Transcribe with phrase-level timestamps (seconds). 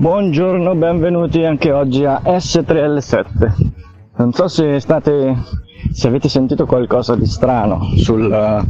[0.00, 3.52] Buongiorno, benvenuti anche oggi a S3L7.
[4.18, 5.36] Non so se state,
[5.90, 8.64] se avete sentito qualcosa di strano sul,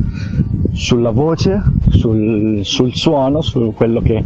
[0.72, 4.24] sulla voce, sul, sul suono, su che,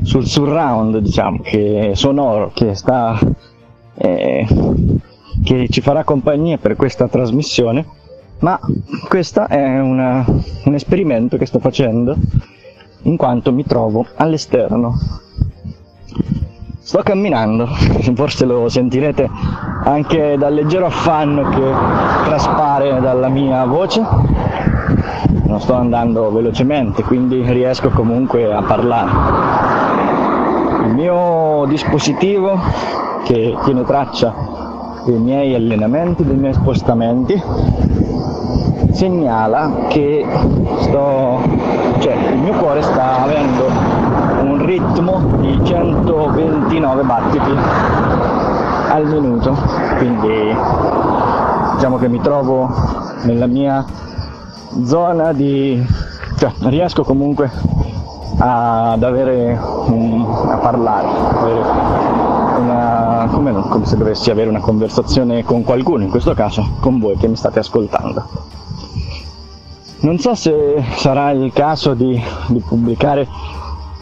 [0.00, 3.18] sul surround, diciamo, che sonoro che sta,
[3.96, 4.46] eh,
[5.44, 7.84] che ci farà compagnia per questa trasmissione,
[8.38, 8.58] ma
[9.10, 10.24] questo è una,
[10.64, 12.16] un esperimento che sto facendo
[13.02, 15.28] in quanto mi trovo all'esterno
[16.90, 17.68] Sto camminando,
[18.16, 19.30] forse lo sentirete
[19.84, 21.72] anche dal leggero affanno che
[22.24, 24.04] traspare dalla mia voce.
[25.44, 29.08] Non sto andando velocemente, quindi riesco comunque a parlare.
[30.88, 32.58] Il mio dispositivo
[33.22, 34.34] che tiene traccia
[35.04, 37.40] dei miei allenamenti, dei miei spostamenti,
[38.90, 40.26] segnala che
[40.78, 41.40] sto,
[42.00, 43.99] cioè il mio cuore sta avendo
[44.64, 47.50] ritmo di 129 battiti
[48.88, 49.56] al minuto.
[49.98, 50.54] Quindi
[51.74, 52.68] diciamo che mi trovo
[53.22, 53.84] nella mia
[54.84, 55.84] zona di
[56.38, 57.50] cioè riesco comunque
[58.38, 61.60] ad avere un, a parlare avere
[62.60, 67.16] una, come, come se dovessi avere una conversazione con qualcuno in questo caso con voi
[67.16, 68.48] che mi state ascoltando.
[70.00, 73.28] Non so se sarà il caso di, di pubblicare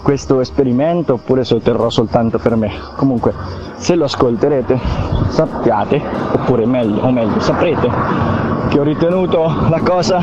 [0.03, 2.71] questo esperimento oppure se lo terrò soltanto per me.
[2.97, 3.35] Comunque,
[3.77, 4.79] se lo ascolterete,
[5.29, 6.01] sappiate,
[6.33, 7.91] oppure meglio, o meglio, saprete
[8.69, 10.21] che ho ritenuto la cosa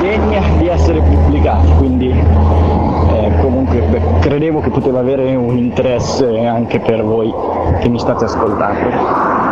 [0.00, 6.80] degna di essere pubblicata, quindi eh, comunque beh, credevo che poteva avere un interesse anche
[6.80, 7.32] per voi
[7.80, 9.44] che mi state ascoltando.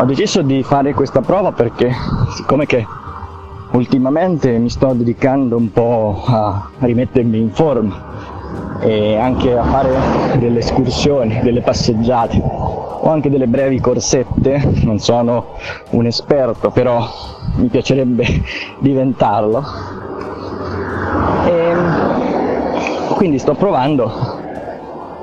[0.00, 1.90] Ho deciso di fare questa prova perché
[2.30, 2.86] siccome che
[3.72, 8.06] ultimamente mi sto dedicando un po' a rimettermi in forma
[8.80, 9.90] e anche a fare
[10.38, 15.54] delle escursioni, delle passeggiate o anche delle brevi corsette, non sono
[15.90, 17.06] un esperto però
[17.56, 18.42] mi piacerebbe
[18.80, 19.62] diventarlo.
[21.46, 21.74] E
[23.14, 24.36] quindi sto provando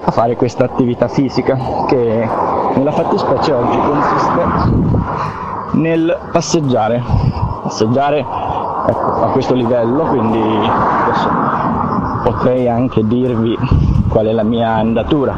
[0.07, 2.27] a fare questa attività fisica che
[2.75, 7.01] nella fattispecie oggi consiste nel passeggiare
[7.65, 11.29] passeggiare ecco, a questo livello, quindi adesso
[12.23, 13.57] potrei anche dirvi
[14.07, 15.33] qual è la mia andatura.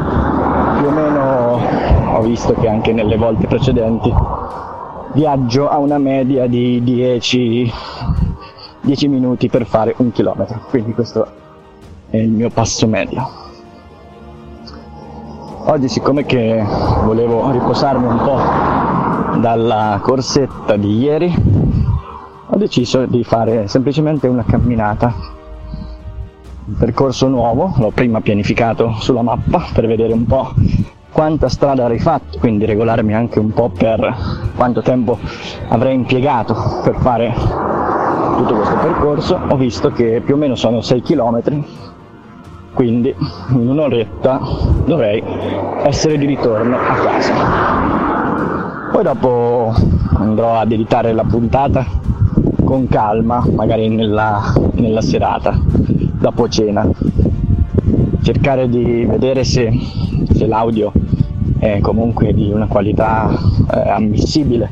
[0.77, 4.13] Più o meno ho visto che anche nelle volte precedenti
[5.13, 7.71] viaggio a una media di 10,
[8.81, 11.25] 10 minuti per fare un chilometro, quindi questo
[12.09, 13.25] è il mio passo medio.
[15.69, 16.61] Oggi siccome che
[17.03, 21.33] volevo riposarmi un po' dalla corsetta di ieri,
[22.49, 25.13] ho deciso di fare semplicemente una camminata.
[26.65, 30.53] Un percorso nuovo, l'ho prima pianificato sulla mappa per vedere un po'
[31.11, 34.15] quanta strada avrei fatto, quindi regolarmi anche un po' per
[34.55, 35.17] quanto tempo
[35.69, 37.33] avrei impiegato per fare
[38.37, 39.39] tutto questo percorso.
[39.49, 41.63] Ho visto che più o meno sono 6 km,
[42.73, 43.13] quindi
[43.49, 44.39] in un'oretta
[44.85, 45.21] dovrei
[45.83, 47.33] essere di ritorno a casa.
[48.91, 49.73] Poi dopo
[50.17, 51.85] andrò ad editare la puntata
[52.67, 56.85] con calma, magari nella, nella serata, dopo cena.
[58.21, 59.71] Cercare di vedere se,
[60.33, 60.91] se l'audio
[61.59, 63.29] è comunque di una qualità
[63.73, 64.69] eh, ammissibile,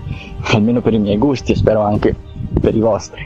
[0.51, 2.13] almeno per i miei gusti e spero anche
[2.59, 3.25] per i vostri.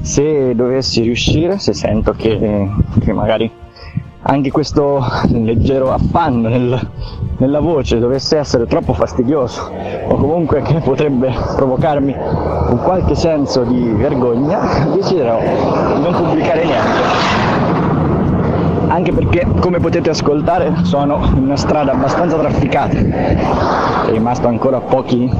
[0.00, 2.70] Se dovessi riuscire, se sento che,
[3.00, 3.50] che magari
[4.22, 6.88] anche questo leggero affanno nel,
[7.38, 9.70] nella voce dovesse essere troppo fastidioso
[10.08, 12.14] o comunque che potrebbe provocarmi
[12.68, 17.36] un qualche senso di vergogna, deciderò di non pubblicare niente.
[18.88, 22.96] Anche perché, come potete ascoltare, sono in una strada abbastanza trafficata.
[22.96, 25.30] È rimasto ancora pochi,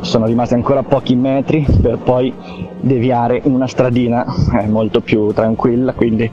[0.00, 2.32] sono rimasti ancora pochi metri per poi
[2.80, 4.24] deviare una stradina
[4.58, 6.30] eh, molto più tranquilla, quindi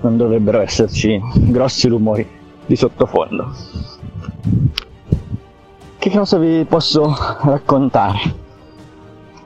[0.00, 2.26] non dovrebbero esserci grossi rumori
[2.66, 3.50] di sottofondo.
[5.98, 8.41] Che cosa vi posso raccontare?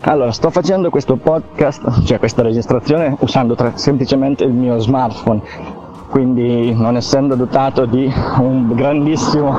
[0.01, 5.41] Allora, sto facendo questo podcast, cioè questa registrazione, usando tra- semplicemente il mio smartphone,
[6.11, 9.53] quindi non essendo dotato di un grandissimo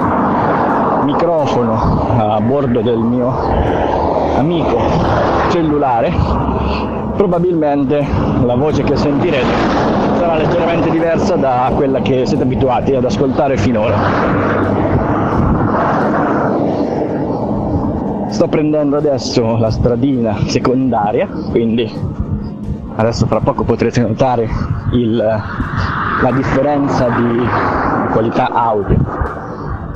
[1.04, 1.74] microfono
[2.18, 3.30] a bordo del mio
[4.38, 4.78] amico
[5.50, 6.14] cellulare,
[7.16, 8.06] probabilmente
[8.46, 9.46] la voce che sentirete
[10.18, 15.07] sarà leggermente diversa da quella che siete abituati ad ascoltare finora.
[18.30, 21.92] Sto prendendo adesso la stradina secondaria, quindi
[22.96, 24.48] adesso fra poco potrete notare
[24.92, 27.48] il, la differenza di
[28.12, 28.98] qualità audio,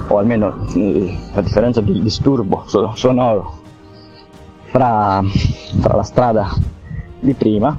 [0.07, 2.63] o almeno eh, la differenza di disturbo
[2.95, 3.59] sonoro
[4.63, 5.21] fra,
[5.79, 6.49] fra la strada
[7.19, 7.77] di prima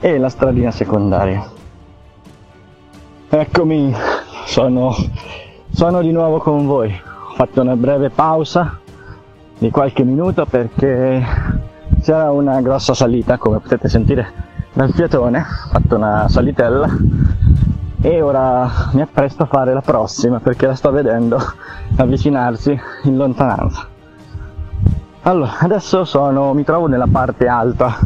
[0.00, 1.48] e la stradina secondaria.
[3.28, 3.94] Eccomi,
[4.46, 4.94] sono,
[5.70, 6.90] sono di nuovo con voi.
[6.90, 8.80] Ho fatto una breve pausa
[9.60, 11.22] di qualche minuto perché
[12.00, 14.32] c'era una grossa salita, come potete sentire
[14.72, 16.88] dal fiatone, ho fatto una salitella
[18.00, 21.38] e ora mi appresto a fare la prossima perché la sto vedendo
[21.96, 23.86] avvicinarsi in lontananza.
[25.24, 27.98] Allora, adesso sono, mi trovo nella parte alta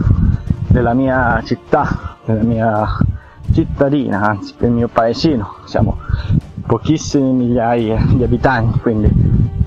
[0.67, 2.85] della mia città, della mia
[3.53, 5.99] cittadina, anzi del mio paesino, siamo
[6.67, 9.24] pochissime migliaia di abitanti, quindi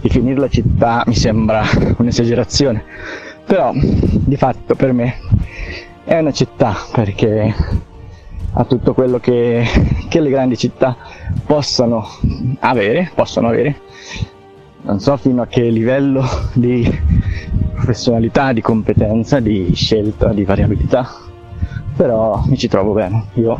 [0.07, 1.63] definirla città mi sembra
[1.97, 2.83] un'esagerazione,
[3.45, 5.19] però di fatto per me
[6.03, 7.53] è una città perché
[8.53, 9.65] ha tutto quello che,
[10.07, 10.95] che le grandi città
[11.45, 12.07] possano
[12.59, 13.81] avere, possono avere,
[14.83, 16.89] non so fino a che livello di
[17.75, 21.07] professionalità, di competenza, di scelta, di variabilità,
[21.95, 23.25] però mi ci trovo bene.
[23.33, 23.57] Io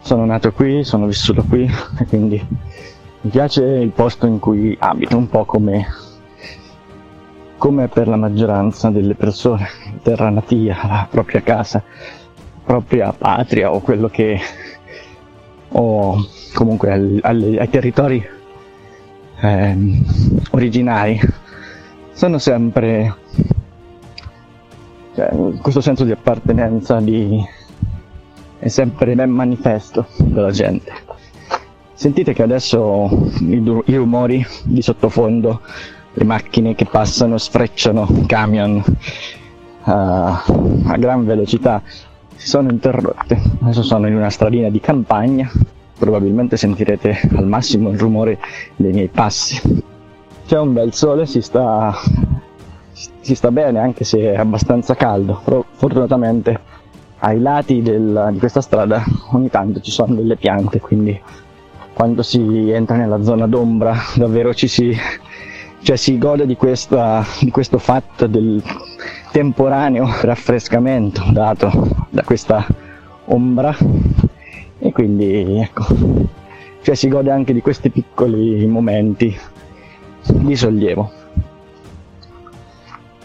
[0.00, 1.68] sono nato qui, sono vissuto qui
[1.98, 2.46] e quindi
[3.20, 5.86] mi piace il posto in cui abito, un po' come,
[7.56, 9.68] come per la maggioranza delle persone,
[10.02, 14.38] terra natia, la propria casa, la propria patria o quello che
[15.70, 16.16] o
[16.54, 18.26] comunque ai, ai, ai territori
[19.40, 19.76] eh,
[20.50, 21.20] originari
[22.12, 23.14] sono sempre
[25.18, 25.30] cioè,
[25.60, 27.44] questo senso di appartenenza di,
[28.60, 30.92] è sempre ben manifesto della gente.
[31.98, 33.10] Sentite che adesso
[33.40, 35.62] i, i rumori di sottofondo,
[36.12, 41.82] le macchine che passano, sfrecciano, camion uh, a gran velocità,
[42.36, 43.42] si sono interrotte.
[43.62, 45.50] Adesso sono in una stradina di campagna,
[45.98, 48.38] probabilmente sentirete al massimo il rumore
[48.76, 49.60] dei miei passi.
[50.46, 51.92] C'è un bel sole, si sta,
[52.92, 56.60] si sta bene anche se è abbastanza caldo, però fortunatamente
[57.18, 59.02] ai lati del, di questa strada
[59.32, 61.20] ogni tanto ci sono delle piante, quindi
[61.98, 64.96] quando si entra nella zona d'ombra davvero ci si,
[65.82, 68.62] cioè si gode di, questa, di questo fatto del
[69.32, 72.64] temporaneo raffrescamento dato da questa
[73.24, 73.76] ombra
[74.78, 75.86] e quindi ecco,
[76.82, 79.36] cioè si gode anche di questi piccoli momenti
[80.34, 81.10] di sollievo.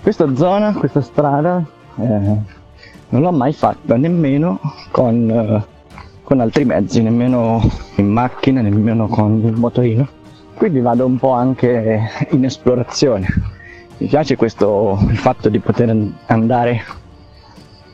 [0.01, 1.63] Questa zona, questa strada,
[1.97, 2.37] eh,
[3.09, 4.59] non l'ho mai fatta nemmeno
[4.89, 5.72] con, eh,
[6.23, 7.61] con altri mezzi, nemmeno
[7.95, 10.07] in macchina, nemmeno con il motorino.
[10.55, 13.27] Quindi vado un po' anche in esplorazione.
[13.97, 15.95] Mi piace questo, il fatto di poter
[16.27, 16.81] andare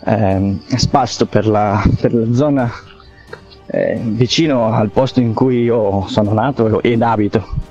[0.05, 2.71] eh, a spasso per la, per la zona
[3.65, 7.67] eh, vicino al posto in cui io sono nato ed abito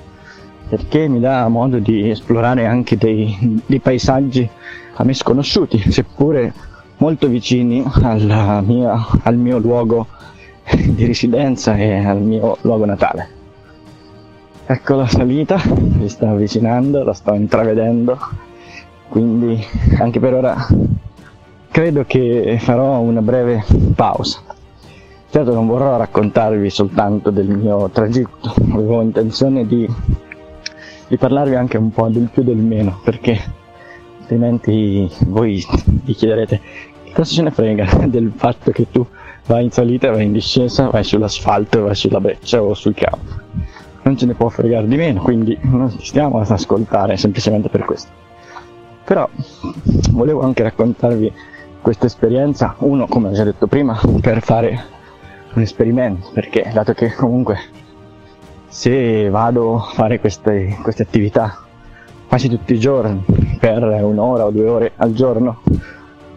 [0.69, 4.47] perché mi dà modo di esplorare anche dei, dei paesaggi
[4.93, 6.53] a me sconosciuti, seppure
[6.97, 7.83] molto vicini
[8.63, 10.07] mia, al mio luogo
[10.95, 13.37] di residenza e al mio luogo natale.
[14.65, 18.17] Ecco la salita, si sta avvicinando, la sto intravedendo,
[19.09, 19.63] quindi
[19.97, 20.67] anche per ora
[21.71, 23.63] credo che farò una breve
[23.95, 24.41] pausa.
[25.31, 29.87] Certo non vorrò raccontarvi soltanto del mio tragitto, avevo intenzione di
[31.09, 33.37] di parlarvi anche un po' del più del meno, perché
[34.19, 35.65] altrimenti voi
[36.03, 36.61] vi chiederete
[37.13, 39.05] cosa ce ne frega del fatto che tu
[39.49, 43.33] vai in salita, vai in discesa, vai sull'asfalto, vai sulla breccia o sul campo.
[44.03, 48.11] Non ce ne può fregare di meno, quindi non stiamo ad ascoltare semplicemente per questo.
[49.03, 49.27] Però
[50.11, 51.33] volevo anche raccontarvi
[51.81, 54.83] questa esperienza, uno come ho già detto prima, per fare
[55.53, 57.57] un esperimento, perché dato che comunque
[58.67, 61.65] se vado a fare queste, queste attività
[62.27, 63.25] quasi tutti i giorni
[63.59, 65.63] per un'ora o due ore al giorno,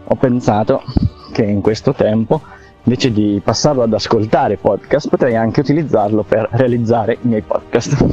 [0.05, 0.83] ho pensato
[1.31, 2.41] che in questo tempo
[2.85, 8.05] invece di passarlo ad ascoltare podcast potrei anche utilizzarlo per realizzare i miei podcast.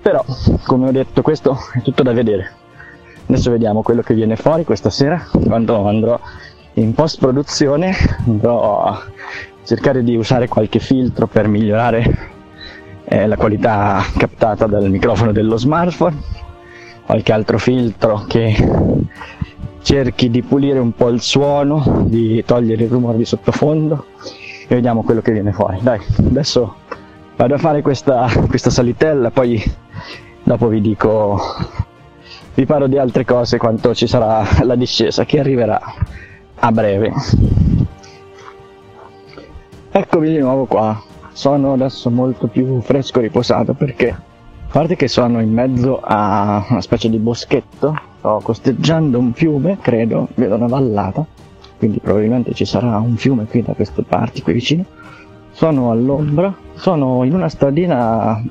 [0.00, 0.24] Però,
[0.66, 2.52] come ho detto, questo è tutto da vedere.
[3.28, 6.18] Adesso vediamo quello che viene fuori questa sera, quando andrò
[6.74, 7.92] in post produzione,
[8.24, 9.02] andrò a
[9.64, 12.34] cercare di usare qualche filtro per migliorare
[13.04, 16.16] eh, la qualità captata dal microfono dello smartphone,
[17.04, 18.54] qualche altro filtro che
[19.86, 24.06] cerchi di pulire un po' il suono, di togliere il rumore di sottofondo
[24.66, 25.78] e vediamo quello che viene fuori.
[25.80, 26.78] Dai, adesso
[27.36, 29.62] vado a fare questa, questa salitella, poi
[30.42, 31.40] dopo vi dico,
[32.54, 35.80] vi parlo di altre cose quanto ci sarà la discesa che arriverà
[36.56, 37.12] a breve.
[39.92, 41.00] Eccomi di nuovo qua.
[41.30, 44.18] Sono adesso molto più fresco e riposato perché, a
[44.68, 50.28] parte che sono in mezzo a una specie di boschetto, sto costeggiando un fiume, credo,
[50.34, 51.24] vedo una vallata,
[51.78, 54.84] quindi probabilmente ci sarà un fiume qui da queste parti, qui vicino.
[55.52, 58.42] Sono all'ombra, sono in una stradina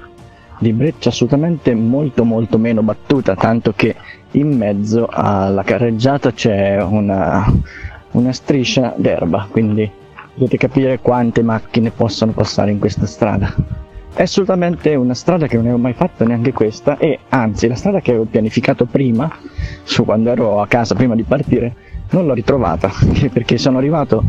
[0.60, 3.96] di breccia assolutamente molto molto meno battuta, tanto che
[4.32, 7.46] in mezzo alla carreggiata c'è una,
[8.12, 9.92] una striscia d'erba, quindi
[10.34, 13.54] potete capire quante macchine possono passare in questa strada.
[14.16, 18.00] È assolutamente una strada che non avevo mai fatto neanche questa e anzi la strada
[18.00, 19.30] che avevo pianificato prima,
[19.84, 21.76] su quando ero a casa prima di partire,
[22.12, 22.90] non l'ho ritrovata
[23.34, 24.24] perché sono arrivato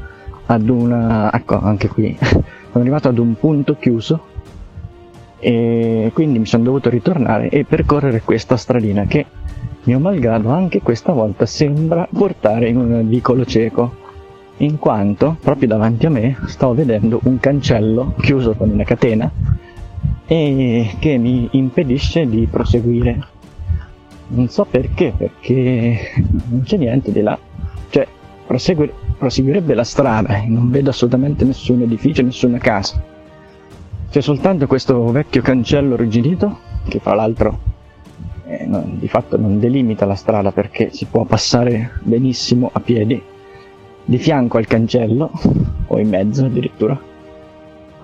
[0.47, 4.21] ad una ecco anche qui sono arrivato ad un punto chiuso
[5.39, 9.25] e quindi mi sono dovuto ritornare e percorrere questa stradina che
[9.85, 13.95] mio malgrado anche questa volta sembra portare in un vicolo cieco
[14.59, 19.31] in quanto proprio davanti a me sto vedendo un cancello chiuso con una catena
[20.27, 23.35] e che mi impedisce di proseguire.
[24.29, 26.13] Non so perché perché
[26.49, 27.39] non c'è niente di là.
[27.91, 28.07] Cioè
[28.47, 33.01] proseguir- proseguirebbe la strada e non vedo assolutamente nessun edificio nessuna casa.
[34.11, 37.75] C'è soltanto questo vecchio cancello rigidito che fra l'altro
[38.47, 43.21] eh, no, di fatto non delimita la strada perché si può passare benissimo a piedi
[44.05, 45.31] di fianco al cancello
[45.87, 47.15] o in mezzo addirittura.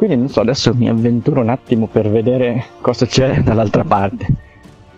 [0.02, 4.26] Quindi non so, adesso mi avventuro un attimo per vedere cosa c'è dall'altra parte.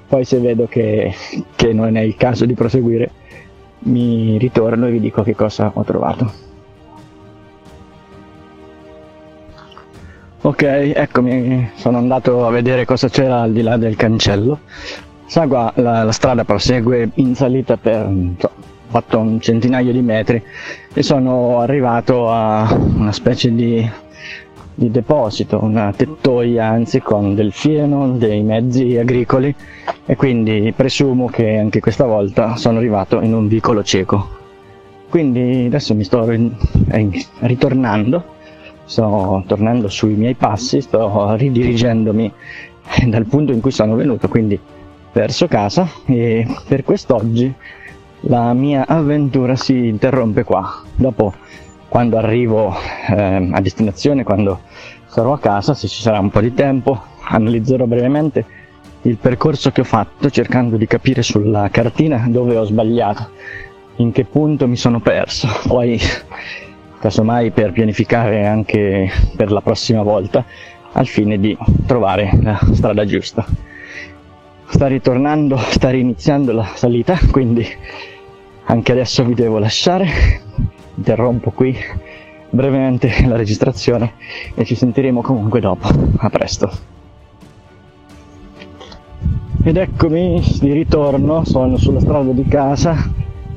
[0.08, 1.14] Poi se vedo che,
[1.54, 3.10] che non è il caso di proseguire,
[3.80, 6.32] mi ritorno e vi dico che cosa ho trovato.
[10.40, 14.60] Ok, eccomi, sono andato a vedere cosa c'era al di là del cancello.
[15.26, 18.50] Sa la, la strada prosegue in salita per so,
[18.86, 20.42] fatto un centinaio di metri
[20.94, 23.86] e sono arrivato a una specie di,
[24.74, 29.54] di deposito, una tettoia anzi con del fieno, dei mezzi agricoli
[30.04, 34.42] e quindi presumo che anche questa volta sono arrivato in un vicolo cieco.
[35.08, 36.28] Quindi adesso mi sto
[37.38, 38.24] ritornando,
[38.84, 42.32] sto tornando sui miei passi, sto ridirigendomi
[43.06, 44.58] dal punto in cui sono venuto, quindi
[45.12, 47.54] verso casa e per quest'oggi
[48.26, 50.82] la mia avventura si interrompe qua.
[50.96, 51.32] Dopo,
[51.94, 52.74] quando arrivo
[53.08, 54.62] eh, a destinazione, quando
[55.06, 58.44] sarò a casa, se ci sarà un po' di tempo, analizzerò brevemente
[59.02, 63.30] il percorso che ho fatto cercando di capire sulla cartina dove ho sbagliato,
[63.98, 65.46] in che punto mi sono perso.
[65.68, 65.96] Poi,
[66.98, 70.44] casomai per pianificare anche per la prossima volta,
[70.94, 73.46] al fine di trovare la strada giusta.
[74.66, 77.64] Sta ritornando, sta riniziando la salita, quindi
[78.64, 80.42] anche adesso vi devo lasciare,
[80.94, 81.76] interrompo qui
[82.50, 84.12] brevemente la registrazione
[84.54, 85.88] e ci sentiremo comunque dopo.
[86.18, 86.92] A presto.
[89.66, 92.94] Ed eccomi di ritorno, sono sulla strada di casa,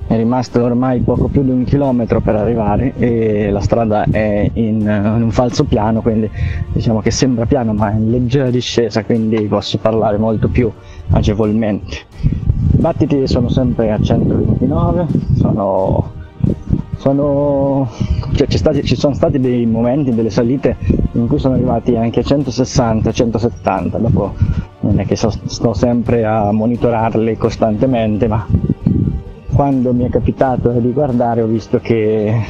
[0.08, 4.80] è rimasto ormai poco più di un chilometro per arrivare e la strada è in,
[4.80, 6.30] in un falso piano, quindi
[6.72, 10.72] diciamo che sembra piano ma è in leggera discesa, quindi posso parlare molto più
[11.10, 11.98] agevolmente.
[12.22, 16.12] I battiti sono sempre a 129, sono,
[16.98, 17.90] sono
[18.34, 20.78] cioè stati, ci sono stati dei momenti, delle salite
[21.14, 24.34] in cui sono arrivati anche a 160, 170, dopo
[24.82, 28.46] non è che so, sto sempre a monitorarli costantemente, ma
[29.54, 32.44] quando mi è capitato di guardare ho visto che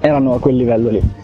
[0.00, 1.21] erano a quel livello lì.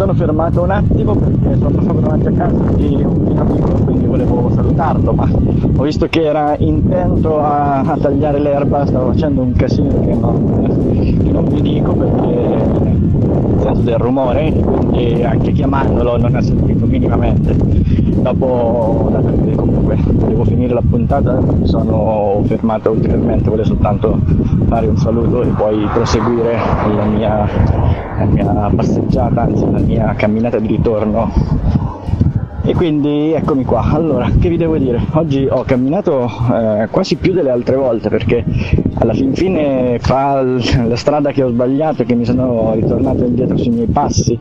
[0.00, 4.06] Sono fermato un attimo perché sono passato davanti a casa di un mio amico, quindi
[4.06, 5.28] volevo salutarlo, ma
[5.76, 10.94] ho visto che era intento a, a tagliare l'erba, stava facendo un casino che non,
[11.22, 12.26] che non vi dico perché
[12.80, 12.96] nel
[13.60, 17.54] senso del rumore, quindi anche chiamandolo non ha sentito minimamente.
[18.20, 19.10] Dopo,
[19.54, 19.96] comunque
[20.26, 24.18] devo finire la puntata, mi sono fermato ulteriormente, volevo soltanto
[24.66, 26.56] fare un saluto e poi proseguire
[26.94, 27.48] la mia,
[28.18, 31.30] la mia passeggiata, anzi la mia camminata di ritorno
[32.62, 33.82] e quindi eccomi qua.
[33.82, 35.00] Allora, che vi devo dire?
[35.12, 38.44] Oggi ho camminato eh, quasi più delle altre volte perché
[38.94, 43.70] alla fin fine fa la strada che ho sbagliato, che mi sono ritornato indietro sui
[43.70, 44.38] miei passi,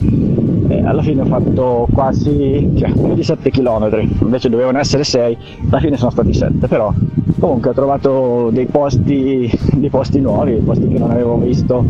[0.68, 5.38] eh, alla fine ho fatto quasi cioè, più di 7 km, invece dovevano essere 6,
[5.70, 6.94] alla fine sono stati 7, però
[7.40, 11.84] comunque ho trovato dei posti, dei posti nuovi, posti che non avevo visto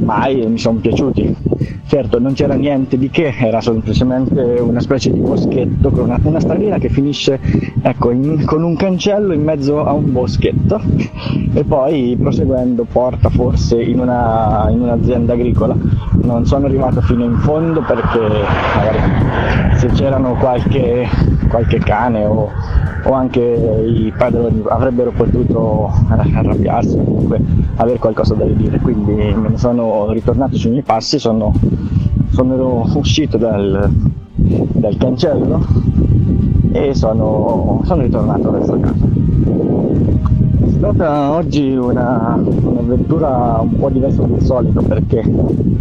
[0.00, 1.36] mai e mi sono piaciuti
[1.88, 6.40] Certo, non c'era niente di che, era semplicemente una specie di boschetto con una, una
[6.40, 7.38] stradina che finisce
[7.80, 10.80] ecco, in, con un cancello in mezzo a un boschetto
[11.54, 15.76] e poi proseguendo porta forse in, una, in un'azienda agricola.
[16.22, 18.18] Non sono arrivato fino in fondo perché
[18.74, 21.06] magari se c'erano qualche,
[21.48, 22.50] qualche cane o,
[23.04, 27.40] o anche i padroni avrebbero potuto arrabbiarsi o comunque
[27.76, 31.52] avere qualcosa da dire, quindi me ne sono ritornato sui miei passi, sono,
[32.30, 33.90] sono uscito dal,
[34.34, 35.64] dal cancello
[36.72, 39.04] e sono, sono ritornato verso casa.
[40.64, 45.22] È stata oggi una, un'avventura un po' diversa dal solito perché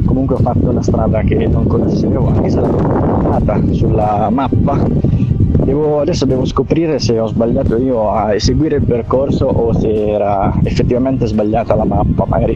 [0.05, 5.23] comunque ho fatto una strada che non conoscevo, anche se l'avevo guardata sulla mappa
[5.65, 10.53] Devo, adesso devo scoprire se ho sbagliato io a eseguire il percorso o se era
[10.63, 12.55] effettivamente sbagliata la mappa, magari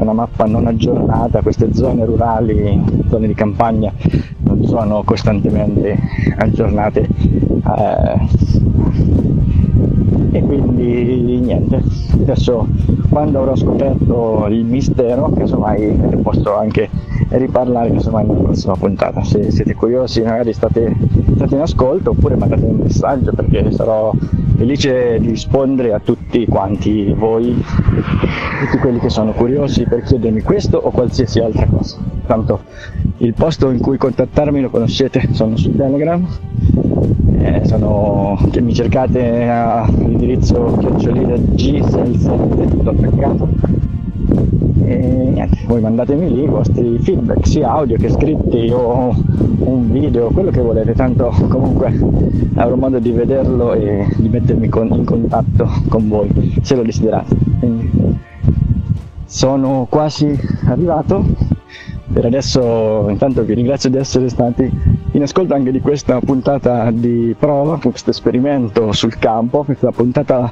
[0.00, 3.92] una mappa non aggiornata, queste zone rurali, zone di campagna
[4.38, 5.96] non sono costantemente
[6.36, 7.08] aggiornate.
[7.78, 9.28] Eh,
[10.32, 11.82] e quindi niente,
[12.12, 12.66] adesso
[13.08, 16.88] quando avrò scoperto il mistero, casomai posso anche
[17.30, 19.22] riparlare casomai nella prossima puntata.
[19.24, 20.94] Se siete curiosi magari state,
[21.34, 24.12] state in ascolto oppure mandate un messaggio perché sarò
[24.56, 27.62] felice di rispondere a tutti quanti voi,
[28.60, 31.96] tutti quelli che sono curiosi per chiedermi questo o qualsiasi altra cosa.
[32.26, 32.60] Tanto
[33.18, 36.26] il posto in cui contattarmi lo conoscete, sono su Telegram,
[37.38, 43.48] eh, sono, che mi cercate all'indirizzo chiocciolina G67 tutto attaccato.
[44.84, 49.14] E niente, voi mandatemi lì i vostri feedback, sia audio che scritti o
[49.58, 51.96] un video, quello che volete, tanto comunque
[52.54, 57.36] avrò modo di vederlo e di mettermi con, in contatto con voi, se lo desiderate.
[57.58, 58.18] Quindi
[59.26, 61.24] sono quasi arrivato,
[62.12, 64.68] per adesso intanto vi ringrazio di essere stati
[65.20, 70.50] in ascolto anche di questa puntata di prova, questo esperimento sul campo, questa puntata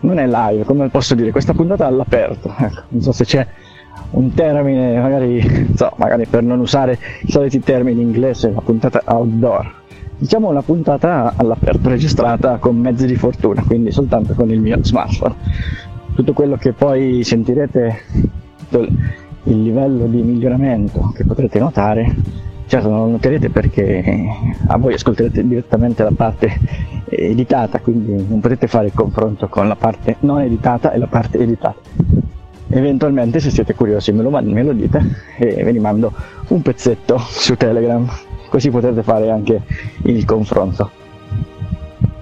[0.00, 3.46] non è live, come posso dire, questa puntata all'aperto, ecco, non so se c'è
[4.10, 9.00] un termine, magari, so, magari per non usare i soliti termini in inglese, una puntata
[9.06, 9.78] outdoor.
[10.18, 15.34] Diciamo una puntata all'aperto, registrata con mezzi di fortuna, quindi soltanto con il mio smartphone.
[16.14, 18.00] Tutto quello che poi sentirete,
[19.44, 22.14] il livello di miglioramento che potrete notare,
[22.70, 24.24] certo non lo noterete perché
[24.68, 26.56] a voi ascolterete direttamente la parte
[27.08, 31.38] editata, quindi non potete fare il confronto con la parte non editata e la parte
[31.38, 32.30] editata
[32.72, 35.02] eventualmente se siete curiosi me lo, me lo dite
[35.36, 36.12] e ve ne mando
[36.48, 38.08] un pezzetto su Telegram,
[38.48, 39.62] così potete fare anche
[40.04, 40.90] il confronto.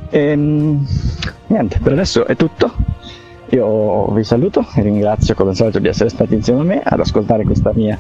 [0.08, 0.87] E, ehm,
[1.48, 2.72] niente, per adesso è tutto.
[3.50, 7.00] Io vi saluto e ringrazio come al solito di essere stati insieme a me ad
[7.00, 7.98] ascoltare questa mia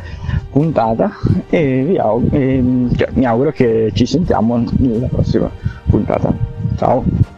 [0.50, 1.10] puntata
[1.48, 2.64] e, auguro, e
[2.96, 5.50] cioè, mi auguro che ci sentiamo nella prossima
[5.88, 6.32] puntata.
[6.76, 7.37] Ciao!